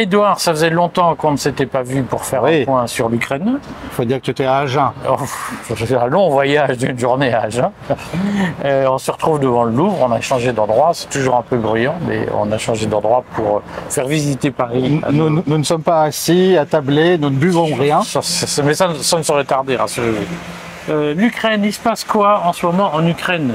[0.00, 2.62] Édouard, ça faisait longtemps qu'on ne s'était pas vu pour faire Oui.
[2.62, 3.58] un point sur l'Ukraine.
[3.84, 4.92] Il faut dire que tu étais à Agen.
[5.08, 5.16] Oh,
[6.00, 7.70] un long voyage d'une journée à Agen.
[8.64, 11.56] Euh, on se retrouve devant le Louvre, on a changé d'endroit, c'est toujours un peu
[11.56, 15.00] bruyant, mais on a changé d'endroit pour faire visiter Paris.
[15.04, 18.02] à Nous, nous- nous ne sommes pas assis, attablés, nous ne buvons rien.
[18.02, 20.24] Ça, ça- ça- mais ça, ça ne saurait tarder, rassurez-vous.
[20.90, 23.54] Euh, L'Ukraine, il se passe quoi en ce moment en Ukraine?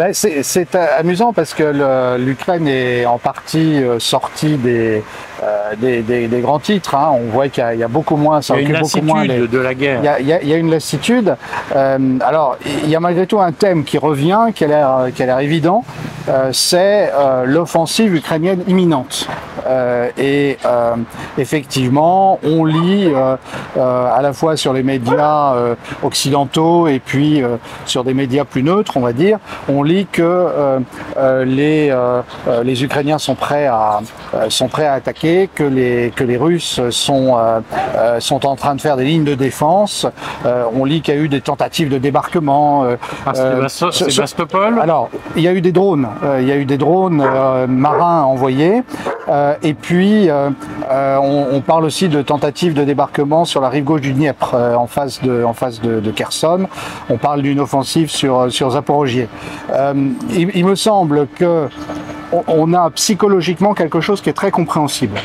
[0.00, 5.02] Ben, c'est euh, amusant parce que l'Ukraine est en partie euh, sortie des,
[5.42, 6.94] euh, des, des- des grands titres.
[6.94, 7.10] hein.
[7.12, 9.04] On voit qu'il y, a- il y a beaucoup moins, ça Il y a une
[9.04, 9.98] moins lassitude les- de la guerre.
[10.00, 11.36] Il y, a, il y a- il y a une lassitude.
[11.76, 15.22] Euh, alors, il y a malgré tout un thème qui revient, qui a l'air, qui
[15.22, 15.84] a l'air évident.
[16.30, 17.12] Euh, c'est
[17.44, 19.28] l'offensive ukrainienne imminente.
[19.70, 20.96] Euh, et euh,
[21.38, 23.36] effectivement, on lit euh,
[23.76, 28.44] euh, à la fois sur les médias euh, occidentaux et puis euh, sur des médias
[28.44, 30.46] plus neutres, on va dire, on lit que
[31.44, 31.94] les,
[32.64, 34.00] les Ukrainiens sont prêts à,
[34.34, 37.60] euh, sont prêts à attaquer, que les, que les Russes sont, euh,
[37.96, 40.06] euh, sont en train de faire des lignes de défense.
[40.46, 42.84] Euh, on lit qu'il y a eu des tentatives de débarquement.
[43.26, 44.78] Ah, Sébastopol?
[44.80, 46.08] Alors, il y a eu des drones,
[46.40, 47.24] il y a eu des drones
[47.68, 48.82] marins envoyés,
[49.62, 50.50] et puis euh,
[50.90, 54.52] euh, on, on parle aussi de tentatives de débarquement sur la rive gauche du Dniepr,
[54.54, 56.66] euh, en face de, en face de, de Kherson.
[57.08, 59.28] On parle d'une offensive sur sur Zaporogier.
[60.30, 61.68] Il, il me semble que
[62.46, 65.18] on- a psychologiquement quelque chose qui est très compréhensible.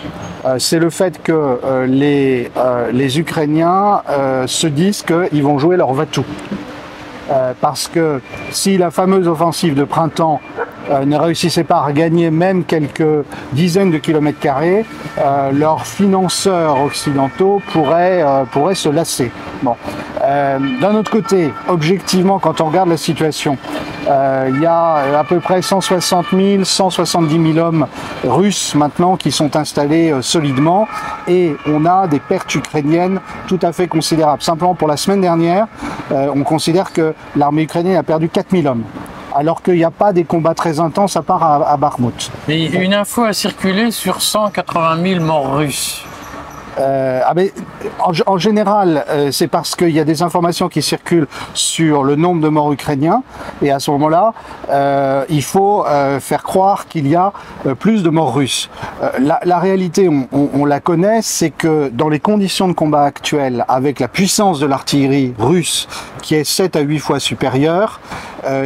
[0.45, 4.02] Euh, c'est le fait que euh, les, euh, les Ukrainiens
[4.47, 6.25] se disent qu'ils vont jouer leur va-tout.
[7.31, 10.41] Euh, parce que si la fameuse offensive de printemps
[11.05, 14.86] ne réussissait pas à gagner même quelques dizaines de kilomètres carrés,
[15.19, 19.31] euh, leurs financeurs occidentaux pourraient, euh, pourraient se lasser.
[19.63, 19.75] Bon.
[20.23, 23.57] Euh, D'un autre côté, objectivement, quand on regarde la situation,
[24.07, 27.88] euh, il y a à peu près 160 000, 170 000 hommes
[28.24, 30.88] russes maintenant qui sont installés euh, solidement
[31.28, 34.44] et on a des pertes ukrainiennes tout à fait considérables.
[34.44, 35.68] Simplement pour la semaine dernière,
[36.12, 38.84] euh, on considère que l'armée ukrainienne a perdu 4 000 hommes
[39.35, 41.78] alors qu'il n'y a pas des combats très intenses à part à, à.
[42.47, 46.03] Mais une info a circulé sur 180 000 morts russes.
[46.80, 47.50] Euh, ah ben,
[48.00, 52.16] en, en général, euh, c'est parce qu'il y a des informations qui circulent sur le
[52.16, 53.24] nombre de morts ukrainiens,
[53.62, 54.34] et à ce moment-là,
[54.69, 57.31] euh, il faut euh, faire croire qu'il y a
[57.66, 58.69] euh, plus de morts russes.
[59.02, 62.74] Euh, la, la réalité, on, on- on la connaît, c'est que dans les conditions de
[62.74, 65.88] combat actuelles, avec la puissance de l'artillerie russe
[66.22, 68.00] qui est 7 à 8 fois supérieure,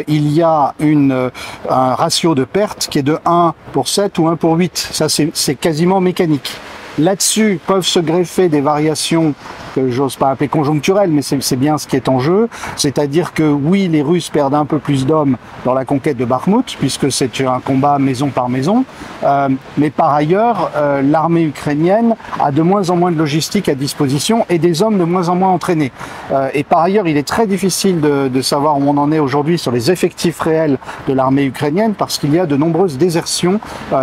[0.07, 1.31] il y a une,
[1.69, 4.77] un ratio de perte qui est de 1 pour 7 ou 1 pour 8.
[4.91, 6.57] Ça, c'est quasiment mécanique.
[6.97, 9.33] Là-dessus peuvent se greffer des variations
[9.75, 12.49] que j'ose pas appeler conjoncturelles, mais c'est bien ce qui est en jeu.
[12.75, 16.77] C'est-à-dire que oui, les Russes perdent un peu plus d'hommes dans la conquête de Bakhmut,
[16.79, 18.85] puisque c'est un combat maison par maison.
[19.23, 23.75] Euh, mais par ailleurs, euh, l'armée ukrainienne a de moins en moins de logistique à
[23.75, 25.91] disposition et des hommes de moins en moins entraînés.
[26.31, 29.57] Euh, et par ailleurs, il est très difficile de, savoir où on en est aujourd'hui
[29.57, 30.77] sur les effectifs réels
[31.07, 33.59] de l'armée ukrainienne, parce qu'il y a de nombreuses désertions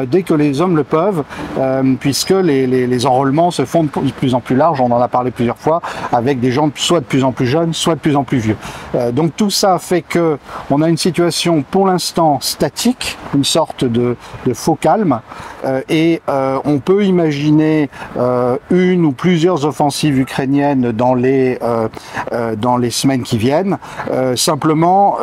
[0.07, 1.25] dès que les hommes le peuvent,
[2.01, 5.31] puisque les, les enrôlements se font de plus en plus larges, on en a parlé
[5.31, 5.81] plusieurs fois,
[6.13, 8.57] avec des gens soit de plus en plus jeunes, soit de plus en plus vieux.
[8.95, 10.39] Euh, donc tout ça fait que
[10.71, 14.17] on a une situation pour l'instant statique, une sorte de,
[14.55, 15.21] faux calme,
[15.65, 17.89] euh, et euh, on peut imaginer
[18.71, 21.59] une ou plusieurs offensives ukrainiennes dans les
[22.59, 23.79] dans les semaines qui viennent.
[24.35, 25.19] Simplement,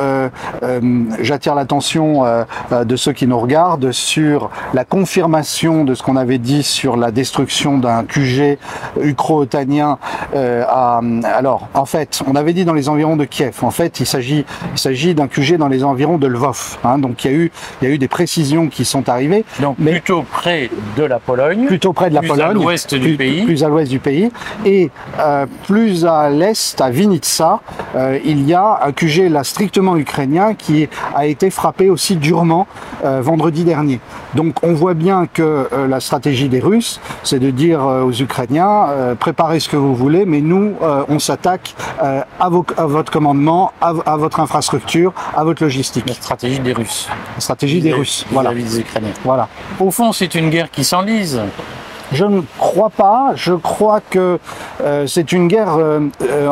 [1.20, 2.24] j'attire l'attention
[2.72, 7.12] de ceux qui nous regardent sur la confirmation de ce qu'on avait dit sur la
[7.12, 7.43] destruction
[7.78, 8.58] d'un QG
[9.02, 9.98] ukro-otanien.
[10.36, 11.02] euh, à,
[11.36, 13.58] alors, en fait, on avait dit dans les environs de Kiev.
[13.64, 16.78] En fait, il s'agit il s'agit d'un QG dans les environs de Lvov.
[16.84, 16.98] hein.
[16.98, 17.52] donc, il y a eu
[17.82, 21.20] il y a eu des précisions qui sont arrivées Donc Mais- plutôt près de la
[21.20, 21.66] Pologne.
[21.68, 23.44] plutôt près de la Plus à Pologne, l'ouest du plus, pays.
[23.44, 24.32] plus à l'ouest du pays,
[24.66, 24.90] et
[25.20, 27.60] euh, plus à l'est, à Vinitsa,
[27.96, 32.68] euh, il y a un QG là strictement ukrainien qui a été frappé aussi durement
[33.04, 34.00] vendredi dernier.
[34.36, 38.12] Donc on voit bien que euh, la stratégie des Russes, c'est de dire euh, aux
[38.12, 40.74] Ukrainiens euh, préparez ce que vous voulez, mais nous
[41.08, 46.06] on s'attaque à, votre commandement, à, à votre infrastructure, à votre logistique.
[46.08, 47.08] La stratégie des Russes.
[47.36, 48.26] La stratégie des Russes.
[48.32, 48.52] Voilà.
[48.52, 49.14] vis-à-vis des Ukrainiens.
[49.24, 49.48] Voilà.
[49.80, 51.42] Au fond, c'est une guerre qui s'enlise.
[52.12, 53.32] Je ne crois pas.
[53.36, 54.40] Je crois que
[55.08, 55.78] c'est une guerre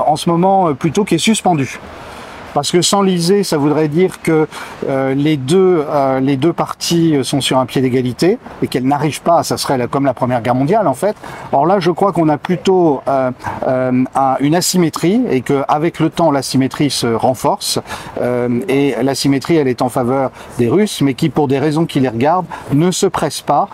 [0.06, 1.80] en ce moment plutôt qui est suspendue.
[2.54, 4.48] Parce que s'enliser, ça voudrait dire que
[4.90, 9.22] euh, les deux euh, les deux parties sont sur un pied d'égalité et qu'elles n'arrivent
[9.22, 9.44] pas.
[9.44, 11.16] Ça serait comme la Première Guerre mondiale en fait.
[11.52, 13.32] Or là, je crois qu'on a plutôt euh,
[13.68, 17.80] euh, un- une asymétrie et que avec le temps, l'asymétrie se renforce.
[18.22, 22.00] Euh, et l'asymétrie, elle est en faveur des Russes, mais qui, pour des raisons qui
[22.00, 23.70] les regardent, ne se pressent pas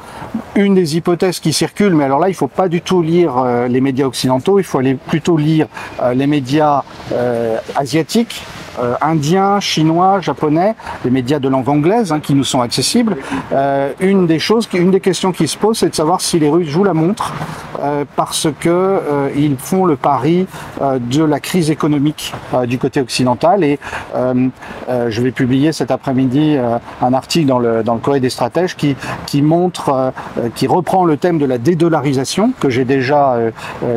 [0.55, 3.67] une des hypothèses qui circulent, mais alors là, il faut pas du tout lire euh,
[3.67, 5.67] les médias occidentaux, il faut aller plutôt lire
[6.01, 6.83] euh, les médias
[7.13, 8.43] euh, asiatiques,
[8.79, 13.17] euh, indiens, chinois, japonais, les médias de langue anglaise hein, qui nous sont accessibles.
[13.51, 16.49] Euh, une des choses, une des questions qui se posent, c'est de savoir si les
[16.49, 17.33] Russes jouent la montre
[17.81, 20.47] euh, parce que euh, ils font le pari
[20.81, 22.33] de la crise économique
[22.65, 23.63] du côté occidental.
[23.63, 23.79] Et
[24.15, 26.57] je vais publier cet après-midi
[27.01, 28.95] un article dans le dans le Courrier des stratèges qui
[29.25, 30.13] qui montre,
[30.55, 33.37] qui reprend le thème de la dédollarisation que j'ai déjà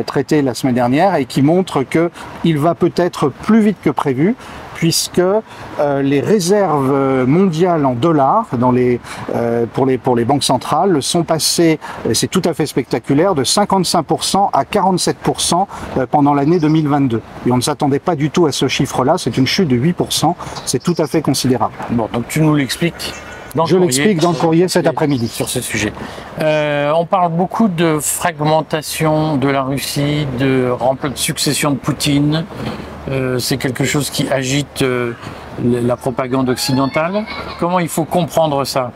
[0.05, 2.11] traité la semaine dernière et qui montre que
[2.43, 4.35] il va peut-être plus vite que prévu
[4.81, 11.21] puisque euh, les réserves mondiales en dollars euh, pour, les, pour les banques centrales sont
[11.21, 11.79] passées,
[12.13, 15.67] c'est tout à fait spectaculaire, de 55% à 47%
[15.97, 17.21] euh, pendant l'année 2022.
[17.45, 20.33] Et on ne s'attendait pas du tout à ce chiffre-là, c'est une chute de 8%,
[20.65, 21.73] c'est tout à fait considérable.
[21.91, 23.13] Bon, donc tu nous l'expliques.
[23.55, 25.27] Dans Je l'explique dans le courrier cet après-midi.
[25.27, 25.93] sur ce sujet.
[26.39, 30.71] Euh, on parle beaucoup de fragmentation de la Russie, de
[31.03, 32.45] de succession de Poutine.
[33.09, 35.13] Euh, c'est quelque chose qui agite euh,
[35.63, 37.25] la propagande occidentale.
[37.59, 38.91] Comment il faut comprendre ça?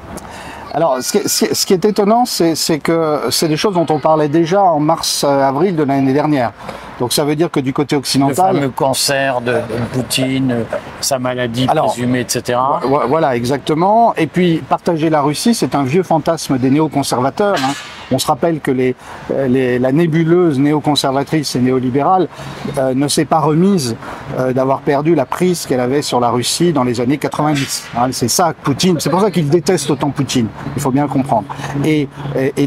[0.75, 4.27] Alors, ce qui est, ce qui étonnant, c'est que c'est des choses dont on parlait
[4.27, 6.51] déjà en mars-avril de l'année dernière.
[6.99, 9.55] Donc ça veut dire que du côté Le occidental, fameux cancer de,
[9.93, 10.63] Poutine, euh,
[10.99, 12.59] sa maladie Alors, présumée, etc.
[12.83, 14.13] Vo- Voilà, exactement.
[14.15, 17.55] Et puis, partager la Russie, c'est un vieux fantasme des néoconservateurs.
[17.55, 17.73] hein.
[18.11, 18.71] On se rappelle que
[19.31, 22.27] euh, la nébuleuse néoconservatrice et néolibérale
[22.77, 23.95] euh, ne s'est pas remise
[24.37, 27.87] euh, d'avoir perdu la prise qu'elle avait sur la Russie dans les années 90.
[27.97, 28.07] hein.
[28.11, 28.99] C'est ça, Poutine.
[28.99, 30.47] C'est pour ça qu'il déteste autant Poutine.
[30.75, 31.45] Il faut bien comprendre.
[31.83, 32.07] Et,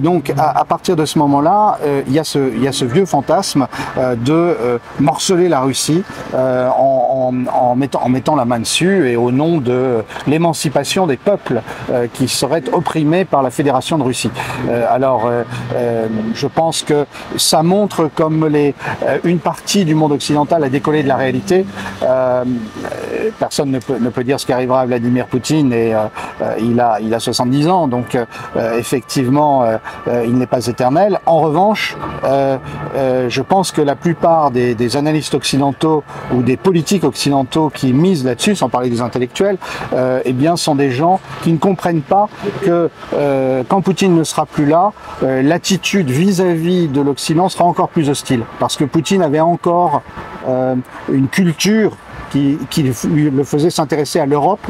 [0.01, 4.57] donc, à, partir de ce moment-là, il y, a ce- vieux fantasme de
[5.01, 6.03] morceler la Russie
[6.35, 7.33] en,
[7.77, 11.63] mettant, en mettant la main dessus et au nom de l'émancipation des peuples
[12.15, 14.31] qui seraient opprimés par la Fédération de Russie.
[14.91, 15.28] Alors,
[16.35, 21.03] je pense que ça montre comme les, euh, une partie du monde occidental a décollé
[21.03, 21.67] de la réalité.
[22.03, 25.95] Euh, euh, personne ne peut, ne peut dire ce qui arrivera à Vladimir Poutine et
[25.95, 26.05] euh,
[26.43, 28.25] euh, il, a, il a 70 ans, donc euh,
[28.57, 29.77] euh, effectivement, euh,
[30.09, 31.21] euh, il n'est pas éternel.
[31.27, 32.57] En revanche, euh,
[32.97, 36.03] euh, je pense que la plupart des, des analystes occidentaux
[36.33, 39.59] ou des politiques occidentaux qui misent là-dessus, sans parler des intellectuels,
[39.93, 42.29] euh, eh bien, sont des gens qui ne comprennent pas
[42.63, 44.93] que euh, quand Poutine ne sera plus là,
[45.23, 50.03] euh, l'attitude vis-à-vis de l'Occident sera encore plus hostile, parce que Poutine avait encore
[50.47, 50.77] euh,
[51.13, 51.97] une culture
[52.31, 54.61] qui, le faisait s'intéresser à l'Europe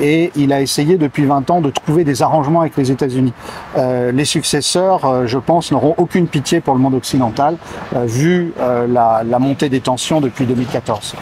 [0.00, 3.32] et il a essayé depuis 20 ans de trouver des arrangements avec les États-Unis.
[3.76, 7.56] Euh, les successeurs, je pense, n'auront aucune pitié pour le monde occidental
[8.04, 11.16] vu la, la montée des tensions depuis 2014.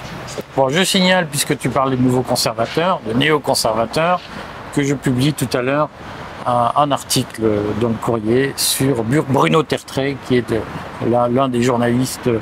[0.54, 4.20] Bon, je signale, puisque tu parles des nouveaux conservateurs, de néoconservateurs,
[4.74, 5.88] que je publie tout à l'heure
[6.46, 7.42] un, un article
[7.80, 10.60] dans le courrier sur Bruno Tertrais, qui est de-
[11.06, 12.38] l'un des journalistes euh,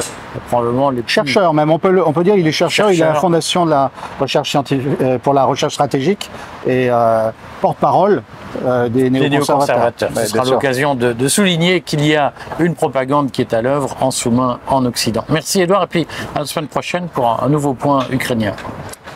[0.49, 2.99] probablement les plus Chercheur même, on peut, le- on peut dire il est chercheur, il
[2.99, 3.21] est à la Chercheur.
[3.23, 3.91] Fondation de la
[4.21, 6.31] recherche scientifique, euh, pour la recherche stratégique
[6.67, 7.31] et euh,
[7.61, 8.23] porte-parole
[8.65, 10.11] euh, des néoconservateurs.
[10.15, 13.63] Ouais, Ce sera l'occasion de, de souligner qu'il y a une propagande qui est à
[13.63, 15.25] l'œuvre en sous-main en Occident.
[15.29, 18.53] Merci Edouard, et puis à la semaine prochaine pour un- un nouveau point ukrainien.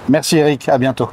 [0.08, 1.08] Merci Eric, à bientôt.